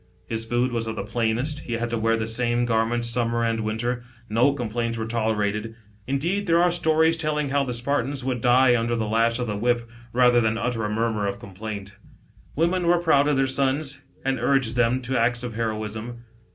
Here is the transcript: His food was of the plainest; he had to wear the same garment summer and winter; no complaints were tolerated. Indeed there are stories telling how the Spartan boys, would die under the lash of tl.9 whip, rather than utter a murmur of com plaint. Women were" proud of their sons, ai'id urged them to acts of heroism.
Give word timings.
His 0.25 0.45
food 0.45 0.71
was 0.71 0.87
of 0.87 0.95
the 0.95 1.03
plainest; 1.03 1.59
he 1.59 1.73
had 1.73 1.91
to 1.91 1.97
wear 1.99 2.17
the 2.17 2.25
same 2.25 2.65
garment 2.65 3.05
summer 3.05 3.43
and 3.43 3.59
winter; 3.59 4.01
no 4.27 4.51
complaints 4.51 4.97
were 4.97 5.05
tolerated. 5.05 5.75
Indeed 6.07 6.47
there 6.47 6.57
are 6.59 6.71
stories 6.71 7.15
telling 7.15 7.49
how 7.49 7.63
the 7.63 7.71
Spartan 7.75 8.09
boys, 8.09 8.23
would 8.23 8.41
die 8.41 8.75
under 8.75 8.95
the 8.95 9.05
lash 9.05 9.37
of 9.37 9.47
tl.9 9.47 9.59
whip, 9.59 9.87
rather 10.11 10.41
than 10.41 10.57
utter 10.57 10.83
a 10.85 10.89
murmur 10.89 11.27
of 11.27 11.37
com 11.37 11.53
plaint. 11.53 11.97
Women 12.55 12.87
were" 12.87 12.97
proud 12.97 13.27
of 13.27 13.37
their 13.37 13.45
sons, 13.45 13.99
ai'id 14.25 14.39
urged 14.41 14.75
them 14.75 15.03
to 15.03 15.19
acts 15.21 15.43
of 15.43 15.53
heroism. 15.53 16.23